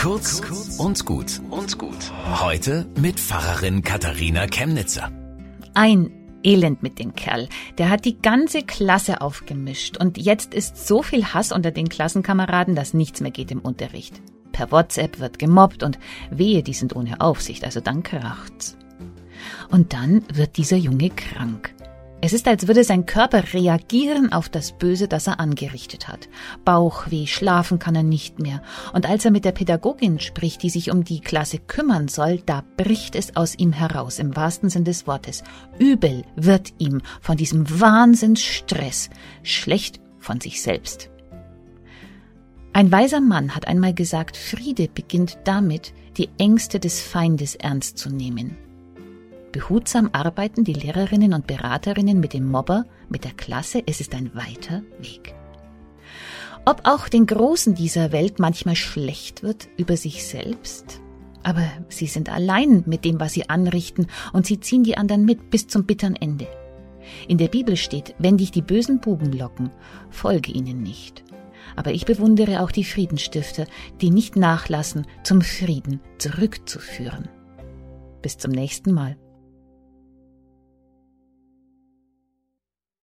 [0.00, 0.40] Kurz
[0.78, 2.10] und gut und gut.
[2.40, 5.12] Heute mit Pfarrerin Katharina Chemnitzer.
[5.74, 6.10] Ein
[6.42, 7.50] Elend mit dem Kerl.
[7.76, 12.74] Der hat die ganze Klasse aufgemischt und jetzt ist so viel Hass unter den Klassenkameraden,
[12.74, 14.22] dass nichts mehr geht im Unterricht.
[14.52, 15.98] Per WhatsApp wird gemobbt und
[16.30, 18.78] wehe, die sind ohne Aufsicht, also dann kracht's.
[19.70, 21.74] Und dann wird dieser Junge krank.
[22.22, 26.28] Es ist, als würde sein Körper reagieren auf das Böse, das er angerichtet hat.
[26.66, 28.62] Bauchweh, schlafen kann er nicht mehr.
[28.92, 32.62] Und als er mit der Pädagogin spricht, die sich um die Klasse kümmern soll, da
[32.76, 35.42] bricht es aus ihm heraus, im wahrsten Sinn des Wortes.
[35.78, 39.08] Übel wird ihm von diesem Wahnsinnsstress,
[39.42, 41.08] schlecht von sich selbst.
[42.74, 48.10] Ein weiser Mann hat einmal gesagt, Friede beginnt damit, die Ängste des Feindes ernst zu
[48.10, 48.58] nehmen.
[49.52, 54.34] Behutsam arbeiten die Lehrerinnen und Beraterinnen mit dem Mobber, mit der Klasse, es ist ein
[54.34, 55.34] weiter Weg.
[56.64, 61.00] Ob auch den Großen dieser Welt manchmal schlecht wird über sich selbst,
[61.42, 65.50] aber sie sind allein mit dem, was sie anrichten, und sie ziehen die anderen mit
[65.50, 66.46] bis zum bitteren Ende.
[67.26, 69.70] In der Bibel steht, wenn dich die bösen Buben locken,
[70.10, 71.24] folge ihnen nicht.
[71.76, 73.66] Aber ich bewundere auch die Friedenstifter,
[74.00, 77.28] die nicht nachlassen, zum Frieden zurückzuführen.
[78.22, 79.16] Bis zum nächsten Mal.